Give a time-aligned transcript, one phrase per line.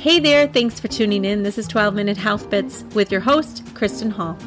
[0.00, 1.42] Hey there, thanks for tuning in.
[1.42, 4.38] This is 12 Minute Health Bits with your host, Kristen Hall,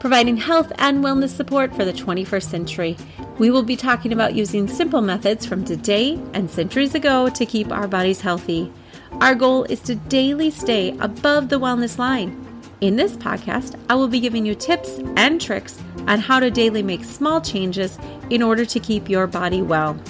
[0.00, 2.96] providing health and wellness support for the 21st century.
[3.36, 7.70] We will be talking about using simple methods from today and centuries ago to keep
[7.70, 8.72] our bodies healthy.
[9.20, 12.42] Our goal is to daily stay above the wellness line.
[12.80, 16.82] In this podcast, I will be giving you tips and tricks on how to daily
[16.82, 17.98] make small changes
[18.30, 20.00] in order to keep your body well.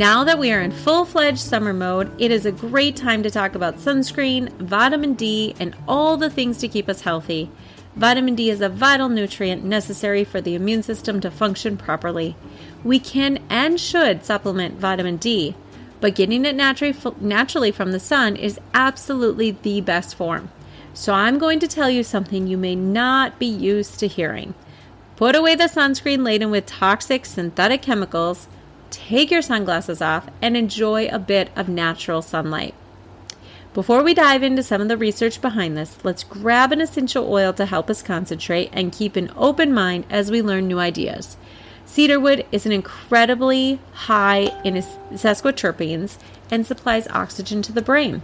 [0.00, 3.28] Now that we are in full fledged summer mode, it is a great time to
[3.28, 7.50] talk about sunscreen, vitamin D, and all the things to keep us healthy.
[7.96, 12.34] Vitamin D is a vital nutrient necessary for the immune system to function properly.
[12.82, 15.54] We can and should supplement vitamin D,
[16.00, 20.50] but getting it naturally from the sun is absolutely the best form.
[20.94, 24.54] So, I'm going to tell you something you may not be used to hearing.
[25.16, 28.48] Put away the sunscreen laden with toxic synthetic chemicals
[28.90, 32.74] take your sunglasses off, and enjoy a bit of natural sunlight.
[33.72, 37.52] Before we dive into some of the research behind this, let's grab an essential oil
[37.52, 41.36] to help us concentrate and keep an open mind as we learn new ideas.
[41.86, 46.18] Cedarwood is an incredibly high in sesquiterpenes
[46.50, 48.22] and supplies oxygen to the brain.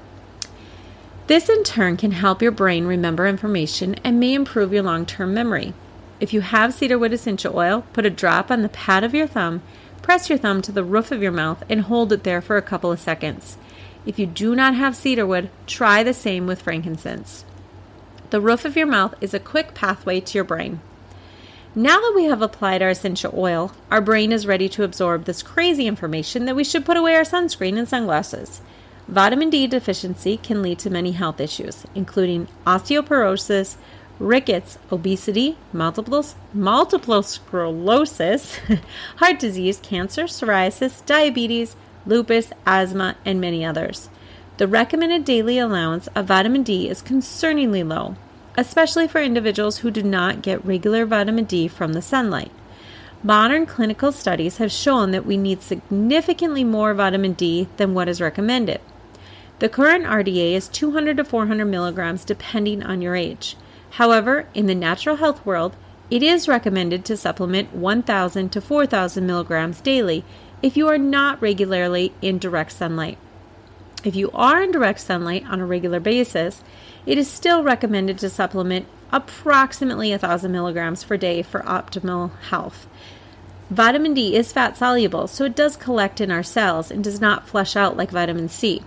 [1.26, 5.34] This in turn can help your brain remember information and may improve your long term
[5.34, 5.74] memory.
[6.18, 9.62] If you have cedarwood essential oil, put a drop on the pad of your thumb
[10.06, 12.62] Press your thumb to the roof of your mouth and hold it there for a
[12.62, 13.58] couple of seconds.
[14.06, 17.44] If you do not have cedarwood, try the same with frankincense.
[18.30, 20.78] The roof of your mouth is a quick pathway to your brain.
[21.74, 25.42] Now that we have applied our essential oil, our brain is ready to absorb this
[25.42, 28.60] crazy information that we should put away our sunscreen and sunglasses.
[29.08, 33.74] Vitamin D deficiency can lead to many health issues, including osteoporosis,
[34.18, 38.58] rickets, obesity, multiple, multiple sclerosis,
[39.16, 44.08] heart disease, cancer, psoriasis, diabetes, lupus, asthma, and many others.
[44.58, 48.16] The recommended daily allowance of vitamin D is concerningly low,
[48.56, 52.50] especially for individuals who do not get regular vitamin D from the sunlight.
[53.22, 58.20] Modern clinical studies have shown that we need significantly more vitamin D than what is
[58.20, 58.80] recommended.
[59.58, 63.56] The current RDA is 200 to 400 milligrams depending on your age.
[63.96, 65.74] However, in the natural health world,
[66.10, 70.22] it is recommended to supplement 1,000 to 4,000 milligrams daily
[70.60, 73.16] if you are not regularly in direct sunlight.
[74.04, 76.62] If you are in direct sunlight on a regular basis,
[77.06, 82.86] it is still recommended to supplement approximately 1,000 milligrams per day for optimal health.
[83.70, 87.48] Vitamin D is fat soluble, so it does collect in our cells and does not
[87.48, 88.82] flush out like vitamin C.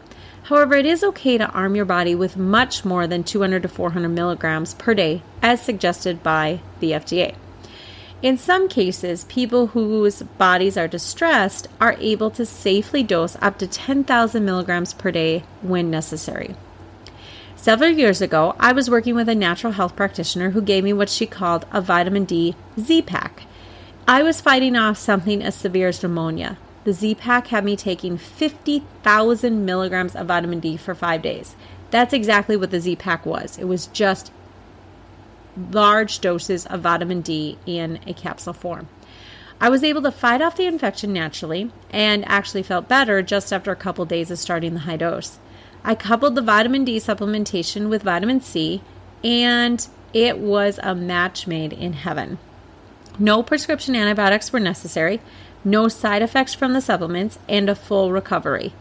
[0.50, 4.10] However, it is okay to arm your body with much more than 200 to 400
[4.10, 7.36] milligrams per day, as suggested by the FDA.
[8.24, 13.68] In some cases, people whose bodies are distressed are able to safely dose up to
[13.68, 16.56] 10,000 milligrams per day when necessary.
[17.56, 21.10] Several years ago, I was working with a natural health practitioner who gave me what
[21.10, 23.44] she called a vitamin D Z pack.
[24.08, 26.58] I was fighting off something as severe as pneumonia,
[26.90, 31.56] the Z Pack had me taking 50,000 milligrams of vitamin D for five days.
[31.92, 33.60] That's exactly what the Z Pack was.
[33.60, 34.32] It was just
[35.72, 38.88] large doses of vitamin D in a capsule form.
[39.62, 43.72] I was able to fight off the infection naturally and actually felt better just after
[43.72, 45.38] a couple days of starting the high dose.
[45.84, 48.82] I coupled the vitamin D supplementation with vitamin C,
[49.24, 52.40] and it was a match made in heaven.
[53.20, 55.20] No prescription antibiotics were necessary
[55.64, 58.74] no side effects from the supplements, and a full recovery.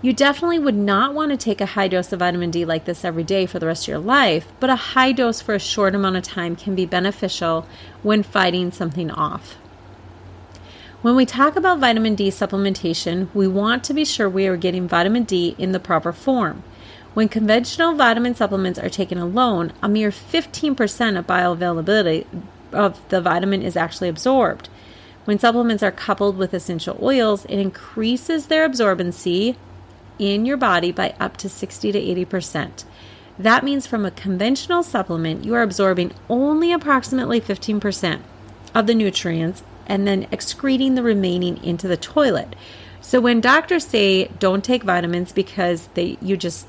[0.00, 3.04] You definitely would not want to take a high dose of vitamin D like this
[3.04, 5.94] every day for the rest of your life, but a high dose for a short
[5.94, 7.66] amount of time can be beneficial
[8.02, 9.56] when fighting something off.
[11.02, 14.86] When we talk about vitamin D supplementation, we want to be sure we are getting
[14.86, 16.62] vitamin D in the proper form.
[17.14, 22.24] When conventional vitamin supplements are taken alone, a mere 15% of bioavailability
[22.72, 24.68] of the vitamin is actually absorbed.
[25.28, 29.56] When supplements are coupled with essential oils, it increases their absorbency
[30.18, 32.84] in your body by up to 60 to 80%.
[33.38, 38.22] That means from a conventional supplement, you are absorbing only approximately 15%
[38.74, 42.56] of the nutrients and then excreting the remaining into the toilet.
[43.02, 46.66] So when doctors say don't take vitamins because they you just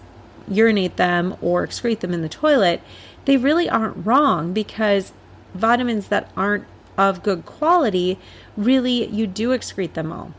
[0.50, 2.82] urinate them or excrete them in the toilet,
[3.24, 5.14] they really aren't wrong because
[5.54, 6.66] vitamins that aren't
[7.00, 8.20] of good quality,
[8.58, 10.34] really you do excrete them all.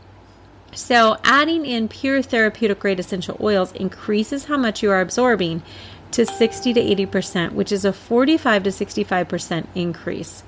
[0.73, 5.63] So, adding in pure therapeutic grade essential oils increases how much you are absorbing
[6.11, 10.43] to 60 to 80%, which is a 45 to 65% increase.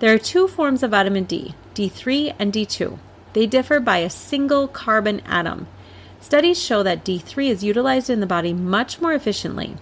[0.00, 2.98] There are two forms of vitamin D, D3 and D2.
[3.34, 5.68] They differ by a single carbon atom.
[6.20, 9.76] studies show that D3 is utilized in the body much more efficiently.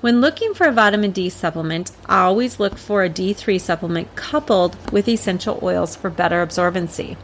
[0.00, 4.74] When looking for a vitamin D supplement, I always look for a D3 supplement coupled
[4.90, 7.18] with essential oils for better absorbency.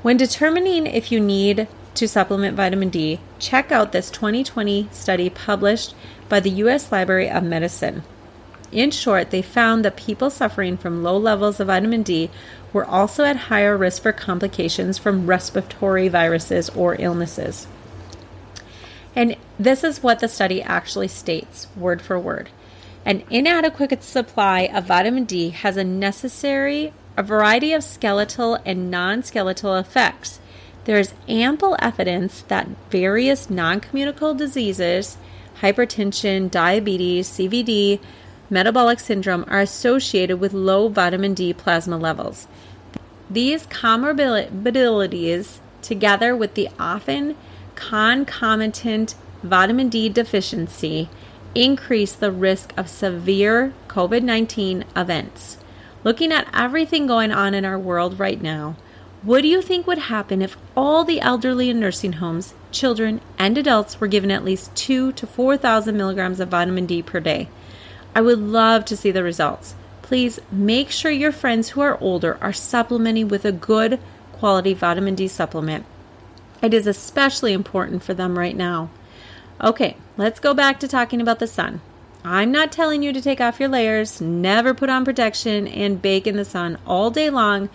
[0.00, 5.94] When determining if you need to supplement vitamin D, check out this 2020 study published
[6.30, 6.90] by the U.S.
[6.90, 8.04] Library of Medicine.
[8.72, 12.30] In short, they found that people suffering from low levels of vitamin D
[12.72, 17.66] were also at higher risk for complications from respiratory viruses or illnesses.
[19.16, 22.50] And this is what the study actually states, word for word.
[23.04, 29.76] An inadequate supply of vitamin D has a necessary a variety of skeletal and non-skeletal
[29.76, 30.38] effects.
[30.84, 35.16] There is ample evidence that various non-communicable diseases,
[35.60, 38.00] hypertension, diabetes, CVD,
[38.50, 42.46] metabolic syndrome are associated with low vitamin D plasma levels.
[43.28, 47.34] These comorbidities, together with the often
[47.76, 49.14] concomitant
[49.44, 51.08] vitamin D deficiency,
[51.54, 55.58] increase the risk of severe COVID 19 events.
[56.02, 58.76] Looking at everything going on in our world right now,
[59.22, 63.56] what do you think would happen if all the elderly in nursing homes, children, and
[63.56, 67.48] adults were given at least 2 to 4,000 milligrams of vitamin D per day?
[68.14, 69.74] I would love to see the results.
[70.02, 73.98] Please make sure your friends who are older are supplementing with a good
[74.32, 75.84] quality vitamin D supplement.
[76.62, 78.90] It is especially important for them right now.
[79.60, 81.80] Okay, let's go back to talking about the sun.
[82.24, 86.26] I'm not telling you to take off your layers, never put on protection, and bake
[86.26, 87.68] in the sun all day long,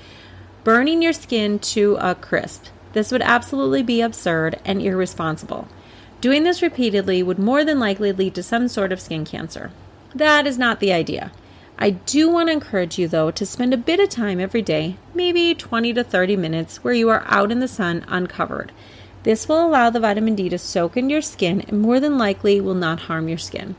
[0.63, 2.65] burning your skin to a crisp.
[2.93, 5.67] This would absolutely be absurd and irresponsible.
[6.19, 9.71] Doing this repeatedly would more than likely lead to some sort of skin cancer.
[10.13, 11.31] That is not the idea.
[11.81, 14.97] I do want to encourage you, though, to spend a bit of time every day,
[15.15, 18.71] maybe 20 to 30 minutes, where you are out in the sun uncovered.
[19.23, 22.61] This will allow the vitamin D to soak into your skin and more than likely
[22.61, 23.75] will not harm your skin.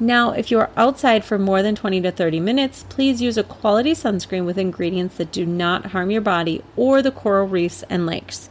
[0.00, 3.44] Now, if you are outside for more than 20 to 30 minutes, please use a
[3.44, 8.06] quality sunscreen with ingredients that do not harm your body or the coral reefs and
[8.06, 8.48] lakes,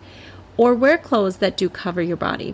[0.57, 2.53] or wear clothes that do cover your body.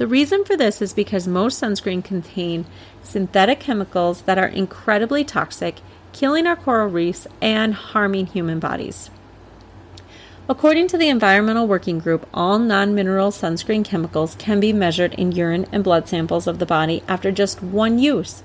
[0.00, 2.64] The reason for this is because most sunscreen contain
[3.02, 5.80] synthetic chemicals that are incredibly toxic,
[6.14, 9.10] killing our coral reefs and harming human bodies.
[10.48, 15.32] According to the Environmental Working Group, all non mineral sunscreen chemicals can be measured in
[15.32, 18.42] urine and blood samples of the body after just one use.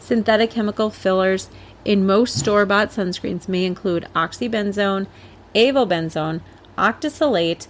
[0.00, 1.48] Synthetic chemical fillers
[1.84, 5.06] in most store bought sunscreens may include oxybenzone,
[5.54, 6.40] avobenzone,
[6.76, 7.68] octisalate,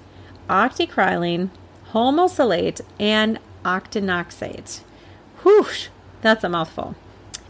[0.49, 1.51] octocrylene,
[1.97, 4.81] homosalate, and octinoxate.
[5.43, 5.89] Whoosh,
[6.21, 6.95] that's a mouthful.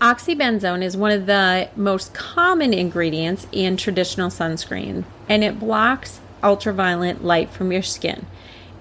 [0.01, 7.25] Oxybenzone is one of the most common ingredients in traditional sunscreen, and it blocks ultraviolet
[7.25, 8.25] light from your skin.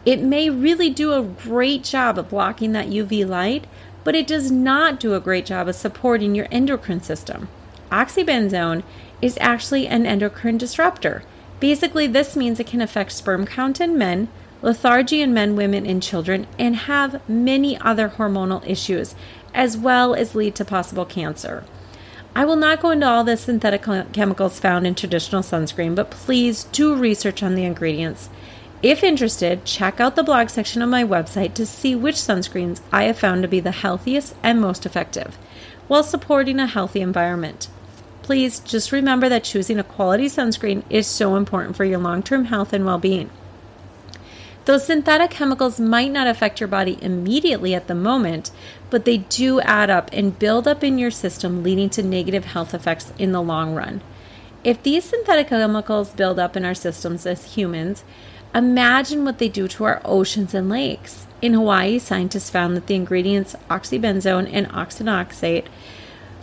[0.06, 3.66] It may really do a great job of blocking that UV light,
[4.04, 7.48] but it does not do a great job of supporting your endocrine system.
[7.92, 8.84] Oxybenzone
[9.20, 11.24] is actually an endocrine disruptor.
[11.60, 14.28] Basically, this means it can affect sperm count in men,
[14.66, 19.14] lethargy in men, women, and children, and have many other hormonal issues,
[19.54, 21.64] as well as lead to possible cancer.
[22.36, 26.64] I will not go into all the synthetic chemicals found in traditional sunscreen, but please
[26.66, 28.28] do research on the ingredients.
[28.82, 33.04] If interested, check out the blog section of my website to see which sunscreens I
[33.04, 35.38] have found to be the healthiest and most effective
[35.88, 37.68] while supporting a healthy environment.
[38.24, 42.46] Please just remember that choosing a quality sunscreen is so important for your long term
[42.46, 43.30] health and well being.
[44.66, 48.50] Those synthetic chemicals might not affect your body immediately at the moment,
[48.90, 52.74] but they do add up and build up in your system, leading to negative health
[52.74, 54.02] effects in the long run.
[54.64, 58.04] If these synthetic chemicals build up in our systems as humans,
[58.56, 61.28] imagine what they do to our oceans and lakes.
[61.44, 65.68] In Hawaii, scientists found that the ingredients oxybenzone and octinoxate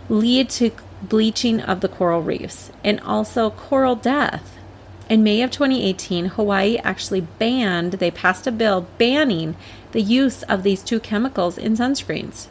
[0.08, 0.70] lead to
[1.02, 4.56] bleaching of the coral reefs and also coral death.
[5.12, 9.56] In May of 2018, Hawaii actually banned, they passed a bill banning
[9.90, 12.46] the use of these two chemicals in sunscreens.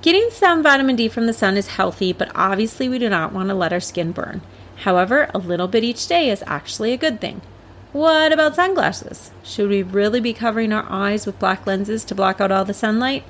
[0.00, 3.48] Getting some vitamin D from the sun is healthy, but obviously we do not want
[3.48, 4.42] to let our skin burn.
[4.84, 7.40] However, a little bit each day is actually a good thing.
[7.90, 9.32] What about sunglasses?
[9.42, 12.72] Should we really be covering our eyes with black lenses to block out all the
[12.72, 13.24] sunlight?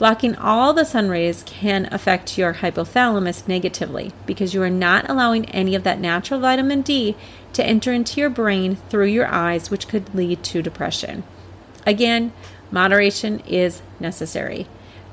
[0.00, 5.44] Blocking all the sun rays can affect your hypothalamus negatively because you are not allowing
[5.50, 7.16] any of that natural vitamin D
[7.52, 11.22] to enter into your brain through your eyes, which could lead to depression.
[11.84, 12.32] Again,
[12.70, 14.66] moderation is necessary.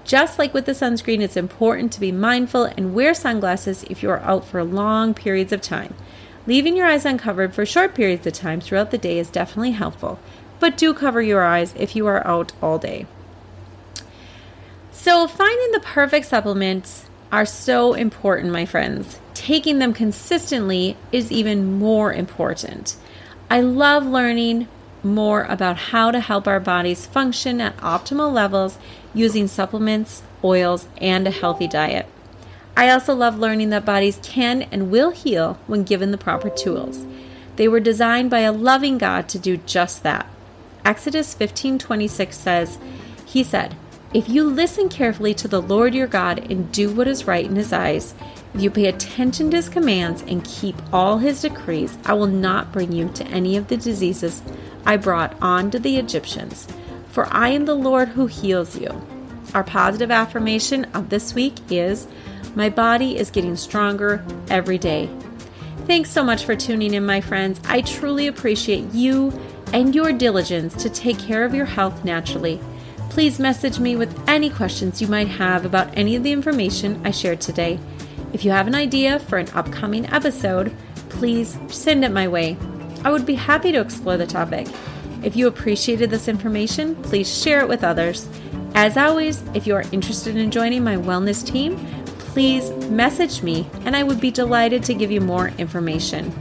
[0.05, 4.09] Just like with the sunscreen, it's important to be mindful and wear sunglasses if you
[4.09, 5.95] are out for long periods of time.
[6.45, 10.17] Leaving your eyes uncovered for short periods of time throughout the day is definitely helpful,
[10.61, 13.05] but do cover your eyes if you are out all day.
[14.99, 19.19] So, finding the perfect supplements are so important, my friends.
[19.35, 22.95] Taking them consistently is even more important.
[23.47, 24.67] I love learning
[25.03, 28.79] more about how to help our bodies function at optimal levels
[29.13, 32.07] using supplements, oils, and a healthy diet.
[32.75, 37.05] I also love learning that bodies can and will heal when given the proper tools.
[37.55, 40.25] They were designed by a loving God to do just that.
[40.83, 42.79] Exodus 15:26 says,
[43.27, 43.75] he said,
[44.17, 47.55] "If you listen carefully to the Lord your God and do what is right in
[47.55, 48.15] his eyes,
[48.55, 52.71] if you pay attention to his commands and keep all his decrees, I will not
[52.71, 54.41] bring you to any of the diseases
[54.87, 56.67] I brought on to the Egyptians,
[57.11, 58.89] for I am the Lord who heals you."
[59.53, 62.07] Our positive affirmation of this week is
[62.55, 65.11] my body is getting stronger every day.
[65.85, 67.59] Thanks so much for tuning in, my friends.
[67.69, 69.31] I truly appreciate you
[69.71, 72.59] and your diligence to take care of your health naturally.
[73.09, 77.11] Please message me with any questions you might have about any of the information I
[77.11, 77.79] shared today.
[78.33, 80.75] If you have an idea for an upcoming episode,
[81.09, 82.57] please send it my way.
[83.03, 84.67] I would be happy to explore the topic.
[85.23, 88.29] If you appreciated this information, please share it with others.
[88.75, 91.77] As always, if you are interested in joining my wellness team,
[92.17, 96.31] please message me and I would be delighted to give you more information.